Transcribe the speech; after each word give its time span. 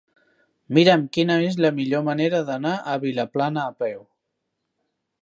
Mira'm 0.77 1.03
quina 1.17 1.35
és 1.51 1.59
la 1.67 1.71
millor 1.81 2.05
manera 2.09 2.41
d'anar 2.49 2.75
a 2.95 2.99
Vilaplana 3.07 3.71
a 3.71 3.79
peu. 3.85 4.05